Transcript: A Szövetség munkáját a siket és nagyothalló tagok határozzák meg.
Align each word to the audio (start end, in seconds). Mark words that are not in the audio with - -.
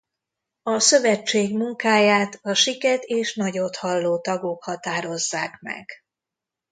A 0.63 0.79
Szövetség 0.79 1.55
munkáját 1.57 2.39
a 2.41 2.53
siket 2.53 3.03
és 3.03 3.35
nagyothalló 3.35 4.17
tagok 4.19 4.63
határozzák 4.63 5.59
meg. 5.61 5.91